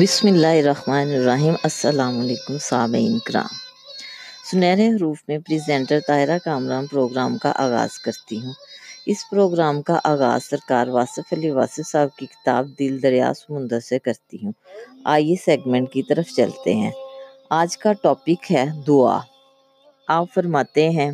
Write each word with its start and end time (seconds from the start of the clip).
بسم 0.00 0.26
اللہ 0.26 0.46
الرحمن 0.46 1.08
الرحیم۔ 1.14 1.54
السلام 1.62 2.20
علیکم 2.20 2.58
سامعین 2.58 3.18
کرام۔ 3.18 3.54
سنہرے 4.50 4.88
حروف 4.88 5.16
میں 5.28 5.38
پریزنٹر 5.38 5.98
طاہرہ 6.06 6.38
کامران 6.44 6.86
پروگرام 6.86 7.38
کا 7.38 7.52
آغاز 7.56 7.98
کرتی 7.98 8.38
ہوں۔ 8.38 8.52
اس 9.06 9.16
پروگرام 9.30 9.82
کا 9.82 9.98
آغاز 10.04 10.44
سرکار 10.44 10.86
واصف 10.86 11.32
علی 11.32 11.50
واصف 11.50 11.90
صاحب 11.92 12.16
کی 12.16 12.26
کتاب 12.26 12.66
دل 12.78 13.02
دریا 13.02 13.32
سمندر 13.34 13.80
سے 13.80 13.98
کرتی 13.98 14.36
ہوں۔ 14.42 14.52
آئیے 15.04 15.34
سیگمنٹ 15.44 15.92
کی 15.92 16.02
طرف 16.02 16.36
چلتے 16.36 16.74
ہیں۔ 16.74 16.90
آج 17.50 17.78
کا 17.78 17.92
ٹاپک 17.92 18.52
ہے 18.52 18.64
دعا۔ 18.86 19.18
آپ 20.08 20.26
فرماتے 20.34 20.90
ہیں، 20.90 21.10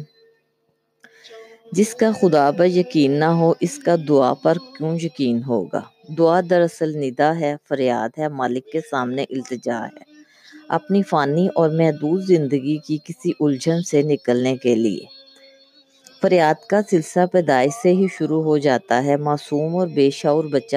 جس 1.73 1.95
کا 1.95 2.11
خدا 2.21 2.51
پر 2.51 2.67
یقین 2.67 3.13
نہ 3.13 3.25
ہو، 3.25 3.53
اس 3.61 3.79
کا 3.79 3.95
دعا 4.09 4.35
پر 4.35 4.59
کیوں 4.59 4.97
یقین 5.03 5.43
ہوگا؟ 5.45 5.81
دعا 6.09 6.41
دراصل 6.51 6.99
ندا 6.99 7.41
ہے، 7.41 7.57
فریاد 7.69 8.19
ہے، 8.19 8.29
مالک 8.29 8.73
کے 8.73 8.81
سامنے 8.91 9.25
التجا 9.31 9.85
ہے۔ 9.85 10.03
اپنی 10.69 11.03
فانی 11.03 11.49
اور 11.55 11.71
محدود 11.71 12.23
زندگی 12.23 12.77
کی 12.77 12.99
کسی 13.05 13.33
الجھن 13.41 13.83
سے 13.83 14.03
نکلنے 14.03 14.57
کے 14.57 14.75
لیے۔ 14.75 15.05
فریاد 16.23 16.67
کا 16.67 16.81
سلسلہ 16.91 17.27
پیدائش 17.27 17.73
سے 17.83 17.93
ہی 17.93 18.07
شروع 18.19 18.43
ہو 18.43 18.59
جاتا 18.59 19.05
ہے۔ 19.05 19.17
معصوم 19.17 19.77
اور 19.77 19.87
بے 19.87 20.11
شعور 20.11 20.45
بچہ 20.45 20.77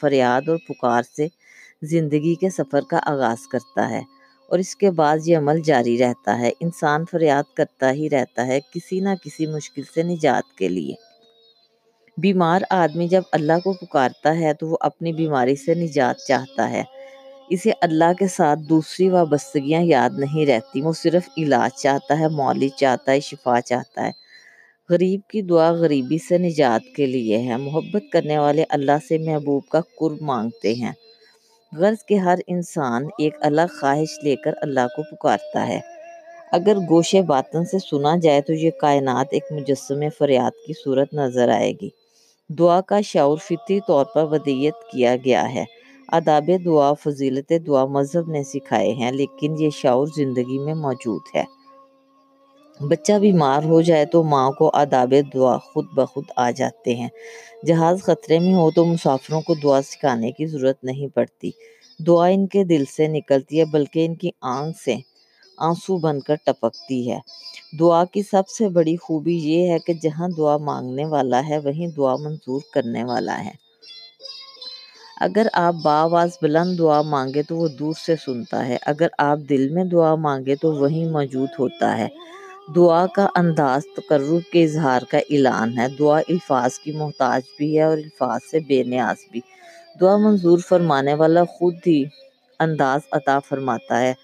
فریاد 0.00 0.48
اور 0.48 0.56
پکار 0.68 1.02
سے 1.16 1.26
زندگی 1.82 2.34
کے 2.34 2.50
سفر 2.50 2.80
کا 2.90 3.00
آغاز 3.06 3.46
کرتا 3.48 3.90
ہے 3.90 4.02
اور 4.48 4.58
اس 4.58 4.76
کے 4.76 4.90
بعد 4.90 5.18
یہ 5.24 5.36
عمل 5.36 5.60
جاری 5.60 5.98
رہتا 5.98 6.38
ہے۔ 6.38 6.50
انسان 6.60 7.04
فریاد 7.10 7.54
کرتا 7.54 7.92
ہی 7.92 8.10
رہتا 8.10 8.46
ہے 8.46 8.60
کسی 8.74 9.00
نہ 9.00 9.08
کسی 9.24 9.46
مشکل 9.46 9.82
سے 9.94 10.02
نجات 10.02 10.58
کے 10.58 10.68
لیے۔ 10.68 11.09
بیمار 12.20 12.60
آدمی 12.70 13.08
جب 13.08 13.22
اللہ 13.32 13.52
کو 13.64 13.72
پکارتا 13.72 14.38
ہے 14.38 14.54
تو 14.54 14.68
وہ 14.68 14.76
اپنی 14.80 15.12
بیماری 15.12 15.56
سے 15.56 15.74
نجات 15.74 16.26
چاہتا 16.28 16.70
ہے۔ 16.70 16.82
اسے 17.50 17.70
اللہ 17.80 18.12
کے 18.18 18.26
ساتھ 18.26 18.58
دوسری 18.68 19.08
وابستگیاں 19.08 19.82
یاد 19.82 20.10
نہیں 20.18 20.46
رہتی، 20.46 20.80
وہ 20.80 20.92
صرف 20.92 21.28
علاج 21.38 21.80
چاہتا 21.80 22.18
ہے 22.18 22.28
مولی 22.28 22.68
چاہتا 22.68 23.12
ہے، 23.12 23.20
شفا 23.20 23.60
چاہتا 23.60 24.06
ہے۔ 24.06 24.10
غریب 24.90 25.20
کی 25.28 25.42
دعا 25.42 25.70
غریبی 25.70 26.18
سے 26.18 26.38
نجات 26.38 26.96
کے 26.96 27.06
لیے 27.06 27.38
ہے۔ 27.38 27.56
محبت 27.56 28.02
کرنے 28.12 28.38
والے 28.38 28.64
اللہ 28.68 28.98
سے 29.08 29.18
محبوب 29.18 29.62
کا 29.68 29.80
قرب 29.98 30.20
مانگتے 30.20 30.74
ہیں۔ 30.74 30.92
غرض 31.76 32.04
کے 32.04 32.16
ہر 32.16 32.38
انسان 32.46 33.04
ایک 33.18 33.34
الگ 33.40 33.70
خواہش 33.80 34.24
لے 34.24 34.36
کر 34.36 34.50
اللہ 34.62 34.86
کو 34.96 35.02
پکارتا 35.02 35.68
ہے۔ 35.68 35.80
اگر 36.52 36.76
گوشے 36.88 37.22
باطن 37.22 37.64
سے 37.64 37.78
سنا 37.78 38.16
جائے 38.16 38.40
تو 38.40 38.52
یہ 38.52 38.70
کائنات 38.80 39.26
ایک 39.30 39.44
مجسم 39.50 40.00
فریاد 40.18 40.66
کی 40.66 40.72
صورت 40.84 41.14
نظر 41.14 41.48
آئے 41.48 41.72
گی۔ 41.82 41.99
دعا 42.58 42.80
کا 42.80 43.00
شعور 43.00 43.38
فطری 43.38 43.80
طور 43.86 44.04
پر 44.04 44.24
ودیت 44.24 44.74
کیا 44.92 45.16
گیا 45.24 45.54
ہے۔ 45.54 45.64
آداب 46.08 46.50
دعا، 46.64 46.92
فضیلت 46.92 47.52
دعا 47.66 47.84
مذہب 47.84 48.30
نے 48.30 48.42
سکھائے 48.42 48.92
ہیں، 48.92 49.12
لیکن 49.12 49.54
یہ 49.58 49.70
شعور 49.70 50.06
زندگی 50.16 50.58
میں 50.58 50.74
موجود 50.74 51.20
ہے۔ 51.34 51.44
بچہ 52.88 53.12
بیمار 53.12 53.64
ہو 53.64 53.80
جائے 53.80 54.04
تو 54.04 54.22
ماں 54.22 54.50
کو 54.50 54.70
آداب 54.74 55.14
دعا 55.34 55.58
خود 55.58 55.84
بخود 55.94 56.24
آ 56.36 56.50
جاتے 56.50 56.94
ہیں۔ 56.94 57.08
جہاز 57.66 58.02
خطرے 58.02 58.38
میں 58.38 58.54
ہو 58.54 58.70
تو 58.70 58.84
مسافروں 58.84 59.40
کو 59.40 59.54
دعا 59.54 59.82
سکھانے 59.82 60.32
کی 60.32 60.46
ضرورت 60.46 60.84
نہیں 60.84 61.06
پڑتی۔ 61.06 61.50
دعا 62.06 62.26
ان 62.26 62.46
کے 62.46 62.64
دل 62.64 62.84
سے 62.96 63.06
نکلتی 63.06 63.60
ہے، 63.60 63.64
بلکہ 63.64 64.06
ان 64.06 64.14
کی 64.14 64.30
آنکھ 64.40 64.78
سے۔ 64.78 65.09
آنسو 65.60 65.96
بن 65.96 66.20
کر 66.20 66.34
ٹپکتی 66.46 67.12
ہے۔ 67.12 67.18
دعا 67.80 68.04
کی 68.04 68.22
سب 68.22 68.48
سے 68.48 68.68
بڑی 68.68 68.96
خوبی 68.96 69.36
یہ 69.36 69.72
ہے 69.72 69.78
کہ 69.78 69.92
جہاں 69.92 70.28
دعا 70.36 70.56
مانگنے 70.56 71.04
والا 71.04 71.48
ہے، 71.48 71.58
وہیں 71.58 71.86
دعا 71.86 72.16
منظور 72.16 72.60
کرنے 72.72 73.04
والا 73.04 73.44
ہے۔ 73.44 73.70
اگر 75.20 75.46
آپ 75.52 75.74
باواز 75.82 76.30
بلند 76.42 76.78
دعا 76.78 77.02
مانگے 77.02 77.42
تو 77.42 77.56
وہ 77.56 77.68
دور 77.68 77.94
سے 78.06 78.16
سنتا 78.16 78.66
ہے۔ 78.66 78.76
اگر 78.86 79.06
آپ 79.18 79.38
دل 79.48 79.68
میں 79.68 79.84
دعا 79.84 80.14
مانگے 80.14 80.56
تو 80.56 80.72
وہیں 80.72 81.06
موجود 81.10 81.48
ہوتا 81.58 81.98
ہے۔ 81.98 82.08
دعا 82.76 83.06
کا 83.06 83.26
انداز 83.34 83.82
تقرب 83.96 84.52
کے 84.52 84.64
اظہار 84.64 85.02
کا 85.02 85.18
اعلان 85.18 85.78
ہے۔ 85.78 85.86
دعا 85.98 86.20
الفاظ 86.28 86.78
کی 86.78 86.92
محتاج 86.92 87.42
بھی 87.58 87.78
ہے 87.78 87.82
اور 87.82 87.98
الفاظ 87.98 88.40
سے 88.50 88.60
بے 88.60 88.82
نیاز 88.82 89.16
بھی۔ 89.30 89.40
دعا 90.00 90.16
منظور 90.16 90.58
فرمانے 90.58 91.14
والا 91.14 91.44
خود 91.44 91.74
ہی 91.86 92.04
انداز 92.60 93.00
عطا 93.12 93.38
فرماتا 93.38 94.00
ہے۔ 94.00 94.14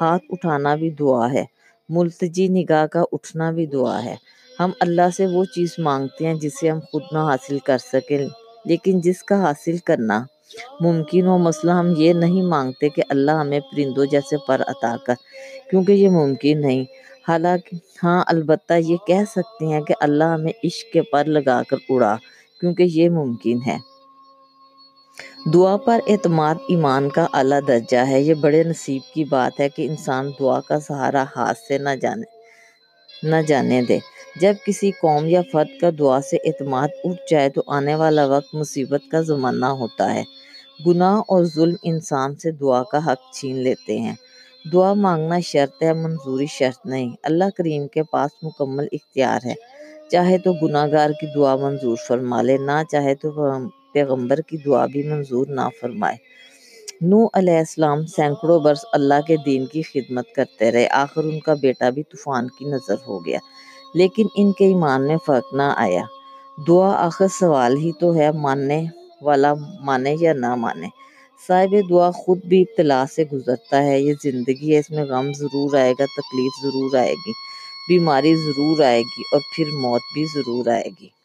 ہاتھ 0.00 0.24
اٹھانا 0.30 0.74
بھی 0.74 0.90
دعا 0.90 1.32
ہے۔ 1.32 1.44
ملتجی 1.88 2.46
نگاہ 2.48 2.86
کا 2.86 3.02
اٹھنا 3.12 3.50
بھی 3.50 3.66
دعا 3.66 4.04
ہے۔ 4.04 4.14
ہم 4.60 4.70
اللہ 4.80 5.08
سے 5.16 5.26
وہ 5.26 5.44
چیز 5.44 5.74
مانگتے 5.78 6.26
ہیں 6.26 6.34
جسے 6.34 6.70
ہم 6.70 6.80
خود 6.80 7.02
نہ 7.12 7.18
حاصل 7.18 7.58
کر 7.58 7.78
سکیں، 7.78 8.18
لیکن 8.64 9.00
جس 9.00 9.22
کا 9.22 9.42
حاصل 9.42 9.76
کرنا 9.78 10.22
ممکن 10.80 11.26
ہو 11.26 11.38
مثلا 11.38 11.78
ہم 11.80 11.92
یہ 11.96 12.12
نہیں 12.12 12.42
مانگتے 12.42 12.88
کہ 12.88 13.02
اللہ 13.08 13.30
ہمیں 13.30 13.60
پرندوں 13.60 14.06
جیسے 14.06 14.36
پر 14.46 14.60
عطا 14.66 14.96
کر، 15.06 15.14
کیونکہ 15.70 15.92
یہ 15.92 16.10
ممکن 16.10 16.60
نہیں۔ 16.60 16.84
حالانکہ 17.28 17.76
ہاں 18.02 18.22
البتہ 18.26 18.72
یہ 18.72 18.96
کہہ 19.06 19.24
سکتے 19.30 19.66
ہیں 19.66 19.80
کہ 19.80 19.94
اللہ 20.00 20.24
ہمیں 20.24 20.52
عشق 20.64 20.92
کے 20.92 21.02
پر 21.02 21.24
لگا 21.24 21.62
کر 21.68 21.76
اڑا، 21.88 22.16
کیونکہ 22.60 22.82
یہ 22.82 23.08
ممکن 23.10 23.58
ہے۔ 23.66 23.76
دعا 25.54 25.76
پر 25.76 26.00
اعتماد 26.06 26.54
ایمان 26.68 27.08
کا 27.08 27.26
اعلیٰ 27.32 27.60
درجہ 27.68 27.96
ہے۔ 27.96 28.20
یہ 28.20 28.34
بڑے 28.34 28.64
نصیب 28.64 29.02
کی 29.14 29.24
بات 29.24 29.60
ہے 29.60 29.68
کہ 29.68 29.86
انسان 29.86 30.30
دعا 30.40 30.60
کا 30.60 30.80
سہارا 30.80 31.24
ہاتھ 31.36 31.58
سے 31.58 31.78
نہ 31.78 31.88
جانے 32.02 32.24
نہ 33.22 33.36
جانے 33.46 33.82
دے۔ 33.82 33.98
جب 34.40 34.54
کسی 34.66 34.90
قوم 34.90 35.26
یا 35.26 35.42
فرد 35.52 35.80
کا 35.80 35.90
دعا 35.98 36.20
سے 36.20 36.36
اعتماد 36.36 36.88
اٹھ 37.04 37.22
جائے 37.30 37.48
تو 37.48 37.62
آنے 37.66 37.94
والا 37.94 38.26
وقت 38.26 38.54
مصیبت 38.54 39.00
کا 39.10 39.20
زمانہ 39.20 39.66
ہوتا 39.66 40.14
ہے۔ 40.14 40.22
گناہ 40.86 41.16
اور 41.28 41.44
ظلم 41.44 41.74
انسان 41.82 42.36
سے 42.36 42.50
دعا 42.50 42.82
کا 42.82 42.98
حق 43.06 43.34
چھین 43.34 43.56
لیتے 43.56 43.98
ہیں۔ 43.98 44.14
دعا 44.72 44.94
مانگنا 44.94 45.40
شرط 45.40 45.82
ہے، 45.82 45.92
منظوری 45.92 46.46
شرط 46.46 46.86
نہیں۔ 46.86 47.10
اللہ 47.22 47.44
کریم 47.56 47.88
کے 47.88 48.02
پاس 48.02 48.30
مکمل 48.42 48.86
اختیار 48.92 49.46
ہے۔ 49.46 49.54
چاہے 50.10 50.38
تو 50.38 50.52
گناہ 50.52 50.86
گار 50.92 51.10
کی 51.10 51.26
دعا 51.34 51.56
منظور 51.56 51.96
فرما 52.08 52.42
لے، 52.42 52.56
نہ 52.56 52.82
چاہے 52.90 53.14
تو 53.14 53.30
پیغمبر 53.96 54.40
کی 54.40 54.56
دعا 54.56 54.86
بھی 54.86 55.02
منظور 55.02 55.46
نہ 55.48 55.66
فرمائے 55.80 56.16
نو 57.00 57.26
علیہ 57.32 57.58
السلام 57.58 58.06
سینکڑوں 58.06 58.58
برس 58.60 58.84
اللہ 58.92 59.20
کے 59.26 59.36
دین 59.46 59.66
کی 59.66 59.82
خدمت 59.82 60.26
کرتے 60.36 60.70
رہے۔ 60.72 60.86
آخر 61.02 61.24
ان 61.24 61.38
کا 61.40 61.54
بیٹا 61.54 61.90
بھی 61.90 62.02
طوفان 62.02 62.48
کی 62.48 62.64
نظر 62.64 62.94
ہو 63.06 63.24
گیا۔ 63.26 63.38
لیکن 63.94 64.26
ان 64.36 64.52
کے 64.52 64.64
ایمان 64.66 65.06
میں 65.06 65.16
فرق 65.26 65.54
نہ 65.54 65.68
آیا۔ 65.76 66.04
دعا 66.68 66.90
آخر 67.06 67.28
سوال 67.40 67.76
ہی 67.76 67.92
تو 68.00 68.14
ہے 68.14 68.30
ماننے 68.32 68.80
والا 69.22 69.52
مانے 69.80 70.14
یا 70.20 70.32
نہ 70.32 70.54
مانے۔ 70.54 70.88
صاحب 71.46 71.74
دعا 71.90 72.10
خود 72.10 72.38
بھی 72.44 72.60
ابتلا 72.62 73.04
سے 73.14 73.24
گزرتا 73.32 73.82
ہے۔ 73.84 74.00
یہ 74.00 74.14
زندگی 74.22 74.74
ہے، 74.74 74.78
اس 74.78 74.90
میں 74.90 75.04
غم 75.04 75.32
ضرور 75.32 75.74
آئے 75.74 75.92
گا، 75.92 76.04
تکلیف 76.18 76.54
ضرور 76.62 76.94
آئے 76.96 77.14
گی، 77.14 77.32
بیماری 77.88 78.34
ضرور 78.34 78.80
آئے 78.84 79.00
گی 79.00 79.22
اور 79.32 79.40
پھر 79.56 79.64
موت 79.80 80.02
بھی 80.14 80.24
ضرور 80.34 80.66
آئے 80.66 80.88
گی۔ 81.00 81.15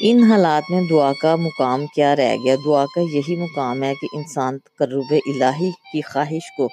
ان 0.00 0.22
حالات 0.22 0.70
میں 0.70 0.82
دعا 0.90 1.12
کا 1.22 1.36
مقام 1.36 1.86
کیا 1.86 2.16
رہ 2.16 2.36
گیا؟ 2.44 2.56
دعا 2.64 2.84
کا 2.94 3.00
یہی 3.00 3.36
مقام 3.36 3.82
ہے 3.82 3.92
کہ 4.00 4.06
انسان 4.12 4.58
تقرب 4.58 5.14
الہی 5.26 5.70
کی 5.70 6.00
خواہش 6.00 6.56
کو 6.56 6.68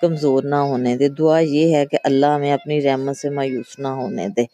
کمزور 0.00 0.42
نہ 0.42 0.54
ہونے 0.54 0.96
دے۔ 0.96 1.08
دعا 1.08 1.38
یہ 1.38 1.76
ہے 1.76 1.86
کہ 1.86 1.98
اللہ 2.04 2.26
ہمیں 2.26 2.52
اپنی 2.52 2.82
رحمت 2.82 3.16
سے 3.16 3.30
مایوس 3.30 3.78
نہ 3.78 3.88
ہونے 3.88 4.28
دے۔ 4.28 4.44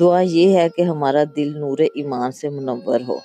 دعا 0.00 0.20
یہ 0.20 0.56
ہے 0.56 0.68
کہ 0.68 0.82
ہمارا 0.82 1.24
دل 1.36 1.58
نور 1.58 1.78
ایمان 1.78 2.32
سے 2.32 2.48
منور 2.48 3.00
ہو۔ 3.08 3.18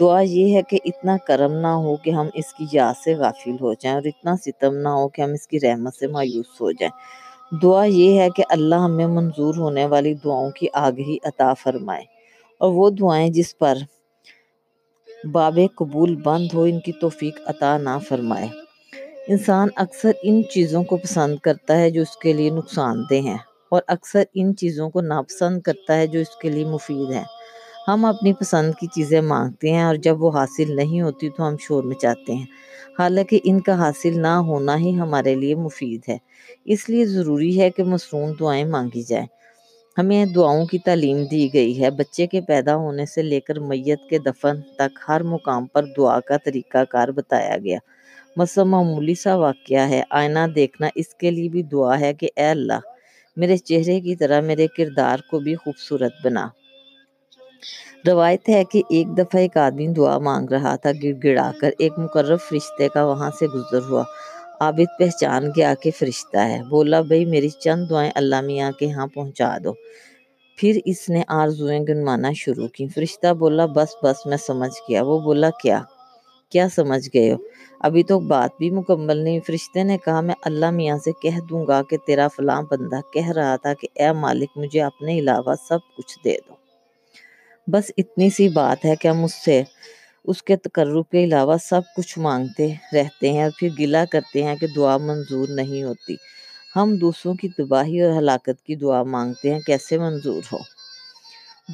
دعا 0.00 0.20
یہ 0.20 0.56
ہے 0.56 0.62
کہ 0.62 0.78
اتنا 0.84 1.16
کرم 1.26 1.52
نہ 1.52 1.66
ہو 1.66 1.96
کہ 1.96 2.10
ہم 2.10 2.26
اس 2.34 2.54
کی 2.54 2.64
یاد 2.72 2.94
سے 3.04 3.14
غافل 3.14 3.56
ہو 3.60 3.72
جائیں 3.72 3.94
اور 3.94 4.02
اتنا 4.04 4.36
ستم 4.36 4.74
نہ 4.74 4.88
ہو 4.88 5.08
کہ 5.08 5.22
ہم 5.22 5.32
اس 5.32 5.48
کی 5.48 5.60
رحمت 5.60 5.94
سے 5.94 6.06
مایوس 6.06 6.60
ہو 6.60 6.72
جائیں۔ 6.72 7.56
دعا 7.62 7.84
یہ 7.84 8.20
ہے 8.20 8.28
کہ 8.36 8.42
اللہ 8.48 8.74
ہمیں 8.74 9.06
منظور 9.06 9.54
ہونے 9.54 9.86
والی 9.86 10.14
دعاؤں 10.14 10.50
کی 10.50 10.66
آگہی 10.72 11.16
عطا 11.24 11.54
فرمائے۔ 11.54 12.15
اور 12.60 12.72
وہ 12.72 12.88
دعائیں 12.90 13.28
جس 13.30 13.56
پر 13.58 13.78
باب 15.32 15.58
قبول 15.74 16.14
بند 16.16 16.52
ہو، 16.54 16.62
ان 16.62 16.78
کی 16.80 16.92
توفیق 16.92 17.40
عطا 17.46 17.76
نہ 17.78 17.96
فرمائے۔ 18.08 18.48
انسان 19.28 19.68
اکثر 19.76 20.10
ان 20.22 20.42
چیزوں 20.44 20.82
کو 20.84 20.96
پسند 20.96 21.38
کرتا 21.38 21.78
ہے 21.78 21.90
جو 21.90 22.02
اس 22.02 22.16
کے 22.16 22.32
لیے 22.32 22.50
نقصان 22.50 23.02
دہ 23.10 23.20
ہیں، 23.20 23.38
اور 23.72 23.82
اکثر 23.86 24.22
ان 24.34 24.54
چیزوں 24.56 24.88
کو 24.90 25.00
ناپسند 25.00 25.60
کرتا 25.60 25.96
ہے 25.96 26.06
جو 26.06 26.20
اس 26.20 26.36
کے 26.36 26.50
لیے 26.50 26.64
مفید 26.64 27.10
ہیں۔ 27.10 27.24
ہم 27.88 28.04
اپنی 28.04 28.32
پسند 28.32 28.74
کی 28.80 28.86
چیزیں 28.86 29.20
مانگتے 29.20 29.70
ہیں، 29.70 29.82
اور 29.82 29.94
جب 29.96 30.22
وہ 30.22 30.30
حاصل 30.30 30.74
نہیں 30.76 31.00
ہوتی 31.00 31.28
تو 31.30 31.46
ہم 31.48 31.56
شور 31.60 31.84
مچاتے 31.84 32.34
ہیں۔ 32.34 32.46
حالانکہ 32.98 33.38
ان 33.44 33.60
کا 33.60 33.78
حاصل 33.78 34.20
نہ 34.22 34.34
ہونا 34.46 34.76
ہی 34.78 34.94
ہمارے 34.98 35.34
لیے 35.34 35.54
مفید 35.54 36.08
ہے۔ 36.08 36.16
اس 36.64 36.88
لیے 36.88 37.06
ضروری 37.06 37.58
ہے 37.60 37.70
کہ 37.70 37.84
مصنون 37.84 38.32
دعائیں 38.40 38.64
مانگی 38.64 39.02
جائیں۔ 39.02 39.26
ہمیں 39.98 40.24
دعاؤں 40.26 40.66
کی 40.66 40.78
تعلیم 40.78 41.24
دی 41.24 41.54
گئی 41.54 41.82
ہے۔ 41.82 41.90
بچے 41.90 42.26
کے 42.26 42.40
پیدا 42.40 42.76
ہونے 42.76 43.06
سے 43.06 43.22
لے 43.22 43.40
کر 43.40 43.58
میت 43.60 44.08
کے 44.10 44.18
دفن 44.18 44.60
تک 44.76 44.98
ہر 45.08 45.22
مقام 45.22 45.66
پر 45.66 45.84
دعا 45.96 46.20
کا 46.20 46.36
طریقہ 46.36 46.84
کار 46.84 47.08
بتایا 47.08 47.56
گیا۔ 47.58 47.78
مثلا 48.36 48.64
معمولی 48.64 49.14
سا 49.14 49.34
واقعہ 49.36 49.88
ہے۔ 49.88 50.02
آئینہ 50.10 50.38
دیکھنا 50.54 50.88
اس 50.94 51.14
کے 51.14 51.30
لیے 51.30 51.48
بھی 51.48 51.62
دعا 51.62 52.00
ہے 52.00 52.14
کہ 52.14 52.28
اے 52.36 52.44
اللہ، 52.44 52.80
میرے 53.36 53.56
چہرے 53.56 54.00
کی 54.00 54.16
طرح 54.16 54.40
میرے 54.40 54.66
کردار 54.66 55.18
کو 55.30 55.38
بھی 55.38 55.54
خوبصورت 55.54 56.12
بنا۔ 56.24 56.48
روایت 58.06 58.48
ہے 58.48 58.64
کہ 58.64 58.82
ایک 58.90 59.18
دفعہ 59.18 59.40
ایک 59.40 59.56
آدمی 59.56 59.88
دعا 59.88 60.18
مانگ 60.18 60.50
رہا 60.50 60.76
تھا 60.76 60.90
گڑ 61.02 61.12
گڑا 61.24 61.50
کر، 61.60 61.70
ایک 61.78 61.92
مقرب 61.98 62.40
فرشتے 62.40 62.88
کا 62.88 63.04
وہاں 63.04 63.30
سے 63.38 63.46
گزر 63.46 63.80
ہوا۔ 63.88 64.02
عابد 64.60 64.98
پہچان 64.98 65.46
گیا 65.56 65.74
کہ 65.74 65.90
فرشتہ 65.98 66.36
ہے۔ 66.36 66.62
بولا، 66.70 67.00
بھئی 67.00 67.24
میری 67.24 67.48
چند 67.48 67.90
دعائیں 67.90 68.10
اللہ 68.14 68.40
میاں 68.40 68.72
کے 68.72 68.90
ہاں 68.90 69.06
پہنچا 69.06 69.58
دو۔ 69.64 69.72
پھر 70.56 70.78
اس 70.84 71.08
نے 71.08 71.22
آرزویں 71.28 71.80
گنوانا 71.80 72.32
شروع 72.32 72.68
کی 72.68 72.88
فرشتہ 72.88 73.34
بولا، 73.34 73.66
بس 73.66 73.88
بس، 74.02 74.26
میں 74.26 74.36
سمجھ 74.36 74.90
گیا۔ 74.90 75.02
وہ 75.02 75.18
بولا، 75.18 75.50
کیا؟ 75.62 75.82
کیا 76.50 76.68
سمجھ 76.74 77.08
گئے 77.14 77.32
ہو؟ 77.32 77.36
ابھی 77.80 78.02
تو 78.02 78.20
بات 78.20 78.50
بھی 78.58 78.70
مکمل 78.70 79.16
نہیں۔ 79.16 79.40
فرشتے 79.46 79.82
نے 79.82 79.98
کہا، 80.04 80.20
میں 80.20 80.34
اللہ 80.42 80.70
میاں 80.70 80.96
سے 81.04 81.10
کہہ 81.22 81.40
دوں 81.50 81.66
گا 81.66 81.82
کہ 81.82 81.96
تیرا 82.06 82.28
فلاں 82.28 82.62
بندہ 82.62 83.00
کہہ 83.12 83.28
رہا 83.28 83.56
تھا 83.56 83.74
کہ 83.74 83.88
اے 83.94 84.12
مالک، 84.12 84.48
مجھے 84.56 84.82
اپنے 84.82 85.18
علاوہ 85.18 85.54
سب 85.68 85.78
کچھ 85.96 86.18
دے 86.24 86.36
دو۔ 86.48 86.54
بس 87.70 87.90
اتنی 87.96 88.30
سی 88.30 88.48
بات 88.48 88.84
ہے 88.84 88.94
کہ 88.96 89.08
ہم 89.08 89.24
اس 89.24 89.44
سے؟ 89.44 89.62
اس 90.26 90.42
کے 90.42 90.56
تقرب 90.56 91.10
کے 91.10 91.24
علاوہ 91.24 91.56
سب 91.62 91.80
کچھ 91.96 92.18
مانگتے 92.18 92.74
رہتے 92.92 93.32
ہیں 93.32 93.42
اور 93.42 93.50
پھر 93.58 93.68
گلا 93.78 94.04
کرتے 94.10 94.42
ہیں 94.42 94.56
کہ 94.56 94.66
دعا 94.76 94.96
منظور 94.96 95.48
نہیں 95.48 95.82
ہوتی۔ 95.82 96.16
ہم 96.76 96.96
دوسروں 96.96 97.34
کی 97.34 97.48
تباہی 97.48 98.00
اور 98.00 98.18
ہلاکت 98.18 98.66
کی 98.66 98.76
دعا 98.76 99.02
مانگتے 99.02 99.52
ہیں، 99.52 99.60
کیسے 99.60 99.98
منظور 99.98 100.42
ہو؟ 100.52 100.58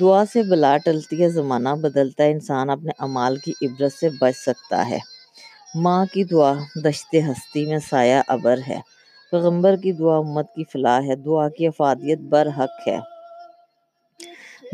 دعا 0.00 0.24
سے 0.32 0.42
بلا 0.42 0.76
ٹلتی 0.84 1.22
ہے، 1.22 1.28
زمانہ 1.28 1.68
بدلتا 1.68 2.24
ہے، 2.24 2.32
انسان 2.32 2.70
اپنے 2.70 2.90
عمال 2.98 3.36
کی 3.36 3.52
عبرت 3.62 3.92
سے 3.92 4.08
بچ 4.20 4.36
سکتا 4.36 4.88
ہے۔ 4.88 4.98
ماں 5.74 6.06
کی 6.12 6.24
دعا 6.24 6.52
دشت 6.84 7.14
ہستی 7.14 7.66
میں 7.66 7.78
سایہ 7.90 8.22
ابر 8.28 8.58
ہے۔ 8.68 8.80
پیغمبر 9.30 9.76
کی 9.76 9.92
دعا 9.92 10.16
امت 10.16 10.54
کی 10.54 10.64
فلاح 10.64 11.00
ہے۔ 11.06 11.16
دعا 11.16 11.48
کی 11.48 11.66
افادیت 11.66 12.18
برحق 12.18 12.88
ہے۔ 12.88 13.11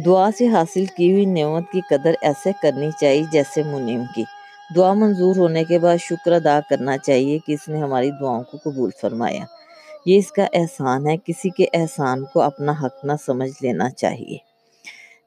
دعا 0.05 0.31
سے 0.39 0.49
حاصل 0.49 0.85
کی 0.85 1.13
ہوئی 1.13 1.25
نعمت 1.25 1.63
کی 1.73 1.81
قدر 1.91 2.13
ایسے 2.23 2.51
کرنی 2.63 2.89
چاہیے 3.01 3.23
جیسے 3.33 3.63
منیم 3.63 4.03
کی۔ 4.15 4.25
دعا 4.77 4.93
منظور 4.93 5.37
ہونے 5.37 5.65
کے 5.65 5.79
بعد 5.79 5.97
شکر 6.01 6.33
ادا 6.33 6.61
کرنا 6.71 6.99
چاہیے 6.99 7.39
کہ 7.39 7.53
اس 7.53 7.69
نے 7.69 7.79
ہماری 7.79 8.11
دعاؤں 8.11 8.43
کو 8.43 8.71
قبول 8.71 8.91
فرمایا۔ 9.01 9.45
یہ 10.07 10.19
اس 10.19 10.33
کا 10.33 10.47
احسان 10.53 11.07
ہے، 11.07 11.17
کسی 11.25 11.51
کے 11.51 11.65
احسان 11.73 12.25
کو 12.25 12.41
اپنا 12.41 12.73
حق 12.73 13.05
نہ 13.05 13.13
سمجھ 13.27 13.51
لینا 13.63 13.91
چاہیے۔ 13.91 14.37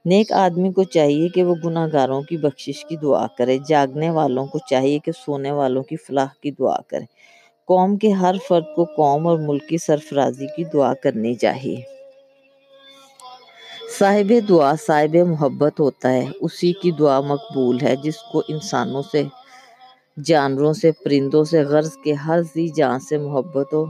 نیک 0.05 0.31
آدمی 0.31 0.71
کو 0.71 0.83
چاہیے 0.83 1.27
کہ 1.27 1.43
وہ 1.43 1.55
گناہ 1.65 1.87
گاروں 1.93 2.21
کی 2.21 2.37
بخشش 2.37 2.85
کی 2.85 2.95
دعا 2.95 3.27
کرے، 3.37 3.57
جاگنے 3.67 4.09
والوں 4.09 4.45
کو 4.45 4.59
چاہیے 4.69 4.99
کہ 4.99 5.11
سونے 5.11 5.51
والوں 5.51 5.83
کی 5.83 5.95
فلاح 5.95 6.27
کی 6.41 6.51
دعا 6.51 6.81
کرے۔ 6.87 7.05
قوم 7.65 7.97
کے 7.97 8.11
ہر 8.11 8.35
فرد 8.47 8.65
کو 8.75 8.83
قوم 8.83 9.27
اور 9.27 9.39
ملک 9.39 9.69
کی 9.69 9.77
سرفرازی 9.77 10.47
کی 10.55 10.63
دعا 10.63 10.93
کرنی 10.93 11.33
چاہیے۔ 11.33 11.90
صاحب 13.97 14.33
دعا، 14.49 14.73
صاحب 14.87 15.15
محبت 15.15 15.79
ہوتا 15.79 16.13
ہے۔ 16.13 16.25
اسی 16.41 16.73
کی 16.73 16.91
دعا 16.91 17.21
مقبول 17.21 17.77
ہے، 17.81 17.95
جس 17.95 18.17
کو 18.17 18.41
انسانوں 18.47 19.01
سے، 19.11 19.23
جانوروں 20.25 20.73
سے، 20.73 20.91
پرندوں 20.91 21.43
سے، 21.43 21.61
غرض 21.61 21.91
کے 22.03 22.13
ہر 22.13 22.41
ذی 22.41 22.67
جان 22.67 22.99
سے 22.99 23.17
محبت 23.17 23.73
ہو، 23.73 23.85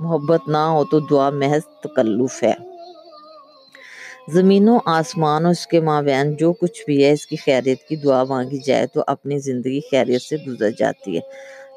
محبت 0.00 0.48
نہ 0.48 0.56
ہو 0.56 0.84
تو 0.84 1.00
دعا 1.00 1.30
محض 1.30 1.80
تکلف 1.80 2.42
ہے۔ 2.42 2.52
زمین 4.28 4.68
و 4.68 4.78
آسمان 4.84 5.44
اور 5.44 5.52
اس 5.52 5.66
کے 5.66 5.80
مابین 5.80 6.36
جو 6.36 6.52
کچھ 6.52 6.82
بھی 6.86 7.04
ہے، 7.04 7.12
اس 7.12 7.26
کی 7.26 7.36
خیریت 7.36 7.82
کی 7.88 7.96
دعا 7.96 8.24
مانگی 8.24 8.58
جائے 8.58 8.86
تو 8.86 9.02
اپنی 9.06 9.38
زندگی 9.38 9.80
خیریت 9.80 10.22
سے 10.22 10.36
گزر 10.36 10.70
جاتی 10.70 11.18
ہے۔ 11.18 11.20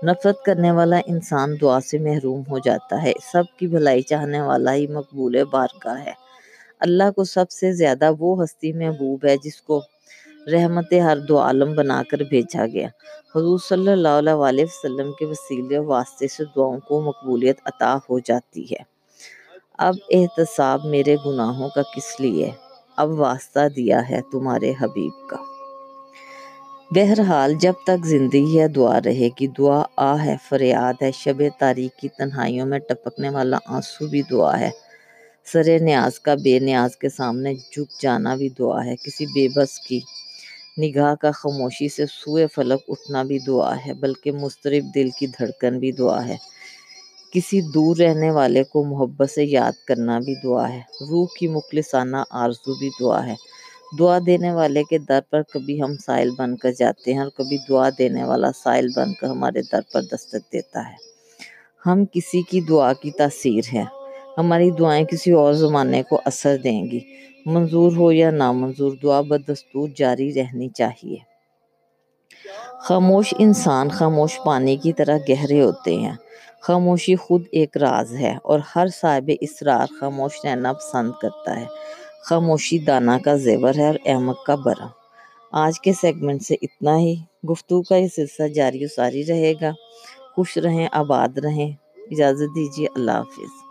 نفرت 0.06 0.44
کرنے 0.44 0.72
والا 0.72 1.00
انسان 1.06 1.56
دعا 1.62 1.80
سے 1.80 1.98
محروم 1.98 2.42
ہو 2.50 2.58
جاتا 2.58 3.04
ہے۔ 3.04 3.14
سب 3.32 3.44
کی 3.60 3.68
بھلائی 3.68 4.02
چاہنے 4.02 4.42
والا 4.42 4.74
ہی 4.74 4.88
مقبول 4.88 5.44
بارگاہ 5.52 6.06
ہے۔ 6.06 6.23
اللہ 6.84 7.12
کو 7.16 7.24
سب 7.24 7.52
سے 7.52 7.72
زیادہ 7.72 8.12
وہ 8.20 8.44
ہستی 8.44 8.74
محبوب 8.74 9.26
ہے 9.26 9.38
جس 9.44 9.62
کو 9.62 9.82
رحمت 10.52 10.94
ہر 10.94 11.18
دو 11.18 11.40
عالم 11.40 11.76
بنا 11.76 12.04
کر 12.10 12.18
بھیجا 12.18 12.66
گیا۔ 12.66 12.88
حضور 13.36 13.60
صلی 13.70 13.92
اللہ 13.92 14.30
علیہ 14.30 14.66
وسلم 14.66 15.12
کے 15.12 15.26
وسیلے 15.26 15.78
واسطے 15.78 16.28
سے 16.28 16.44
دعاؤں 16.56 16.80
کو 16.80 17.02
مقبولیت 17.02 17.60
عطا 17.66 17.98
ہو 18.10 18.20
جاتی 18.20 18.64
ہے۔ 18.64 18.84
اب 19.78 19.96
احتساب 20.12 20.86
میرے 20.86 21.16
گناہوں 21.26 21.70
کا 21.70 21.82
کس 21.82 22.20
لیے؟ 22.20 22.52
اب 22.96 23.10
واسطہ 23.10 23.68
دیا 23.76 24.10
ہے 24.10 24.22
تمہارے 24.32 24.74
حبیب 24.82 25.30
کا۔ 25.30 25.38
بہرحال 26.96 27.54
جب 27.54 27.74
تک 27.86 28.06
زندگی 28.06 28.60
ہے 28.60 28.68
دعا 28.68 29.00
رہے 29.06 29.30
گی، 29.40 29.48
دعا 29.48 29.84
آ 29.98 30.18
ہے، 30.26 30.36
فریاد 30.50 30.94
ہے، 31.02 31.12
شب 31.12 31.44
تاریخ 31.60 32.00
کی 32.00 32.08
تنہائیوں 32.08 32.66
میں 32.66 32.80
ٹپکنے 32.80 33.30
والا 33.30 33.58
آنسو 33.66 34.08
بھی 34.08 34.22
دعا 34.22 34.60
ہے۔ 34.60 34.70
سر 35.46 35.80
نیاز 35.82 36.20
کا 36.20 36.36
بے 36.36 36.60
نیاز 36.60 36.96
کے 36.98 37.10
سامنے 37.10 37.54
جھک 37.54 38.02
جانا 38.02 38.36
بھی 38.36 38.50
دعا 38.50 38.86
ہے۔ 38.86 38.96
کسی 38.96 39.26
بے 39.26 39.48
بس 39.56 39.80
کی 39.80 40.00
نگاہ 40.78 41.16
کا 41.16 41.32
خاموشی 41.32 41.90
سے 41.90 42.06
سوئے 42.06 42.48
فلک 42.48 42.82
اٹھنا 42.88 43.24
بھی 43.24 43.40
دعا 43.40 43.76
ہے، 43.76 43.94
بلکہ 43.94 44.32
مسترب 44.32 44.84
دل 44.96 45.10
کی 45.10 45.28
دھڑکن 45.28 45.80
بھی 45.80 45.92
دعا 45.92 46.28
ہے۔ 46.28 46.38
کسی 47.32 47.62
دور 47.62 47.98
رہنے 47.98 48.32
والے 48.32 48.64
کو 48.64 48.84
محبت 48.84 49.30
سے 49.30 49.44
یاد 49.44 49.72
کرنا 49.88 50.20
بھی 50.20 50.36
دعا 50.44 50.70
ہے۔ 50.70 50.82
روح 51.10 51.26
کی 51.40 51.48
مخلصانہ 51.48 52.18
آرزو 52.30 52.74
بھی 52.74 52.90
دعا 53.00 53.26
ہے۔ 53.28 53.36
دعا 54.00 54.20
دینے 54.26 54.52
والے 54.52 54.84
کے 54.84 54.98
در 54.98 55.20
پر 55.30 55.42
کبھی 55.44 55.82
ہم 55.82 55.96
سائل 56.06 56.30
بن 56.38 56.58
کر 56.58 56.72
جاتے 56.72 57.14
ہیں 57.14 57.20
اور 57.20 57.30
کبھی 57.30 57.58
دعا 57.70 57.90
دینے 57.98 58.24
والا 58.24 58.52
سائل 58.64 58.88
بن 58.96 59.14
کر 59.14 59.28
ہمارے 59.28 59.62
در 59.72 59.82
پر 59.92 60.02
دستک 60.02 60.54
دیتا 60.54 60.90
ہے۔ 60.90 60.96
ہم 61.86 62.06
کسی 62.06 62.42
کی 62.42 62.62
دعا 62.62 62.94
کی 62.94 63.12
تاثیر 63.12 63.62
ہے 63.74 64.03
ہماری 64.38 64.72
دعائیں 64.72 65.06
کسی 65.06 65.32
اور 65.32 65.54
زمانے 65.54 66.04
کو 66.04 66.22
اثر 66.26 66.58
دیں 66.58 66.84
گی۔ 66.84 67.00
منظور 67.46 67.92
ہو 67.92 68.12
یا 68.12 68.32
نامنظور، 68.32 68.92
دعا 69.04 69.22
بدستور 69.22 69.90
جاری 69.96 70.34
رہنی 70.34 70.70
چاہیے۔ 70.70 71.18
خاموش 72.80 73.34
انسان 73.40 73.90
خاموش 73.90 74.40
پانی 74.46 74.78
کی 74.78 74.94
طرح 74.94 75.18
گہرے 75.30 75.62
ہوتے 75.62 75.96
ہیں۔ 75.96 76.14
خاموشی 76.62 77.16
خود 77.16 77.44
ایک 77.52 77.78
راز 77.78 78.14
ہے 78.16 78.38
اور 78.44 78.60
ہر 78.76 78.88
صاحب 78.88 79.32
اسرار 79.42 79.88
خاموش 80.00 80.46
رہنا 80.46 80.74
پسند 80.74 81.12
کرتا 81.22 81.60
ہے۔ 81.60 81.66
خاموشی 82.26 82.78
دانا 82.78 83.18
کا 83.18 83.36
زیور 83.36 83.74
ہے 83.76 83.88
اور 83.88 83.96
احمق 84.06 84.46
کا 84.46 84.56
برا 84.56 84.88
آج 85.52 85.80
کے 85.80 85.94
سیگمنٹ 85.94 86.42
سے 86.42 86.56
اتنا 86.62 87.00
ہی۔ 87.00 87.16
گفتگو 87.50 87.82
کا 87.82 87.96
یہ 87.96 88.08
سلسلہ 88.08 88.48
جاری 88.48 88.86
و 88.86 88.88
ساری 88.88 89.26
رہے 89.26 89.54
گا۔ 89.62 89.72
خوش 90.36 90.58
رہیں، 90.58 90.88
آباد 90.92 91.38
رہیں۔ 91.38 91.72
اجازت 92.12 92.56
دیجیے، 92.56 92.88
اللہ 92.96 93.12
حافظ۔ 93.12 93.63